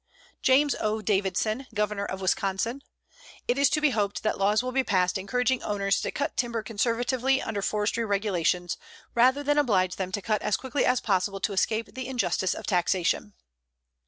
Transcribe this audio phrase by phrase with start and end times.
[0.41, 0.99] JAMES O.
[1.03, 2.81] DAVIDSON, Governor of Wisconsin:
[3.47, 6.63] It is to be hoped that laws will be passed encouraging owners to cut timber
[6.63, 8.77] conservatively under forestry regulations,
[9.13, 12.65] rather than oblige them to cut as quickly as possible to escape the injustice of
[12.65, 13.35] taxation.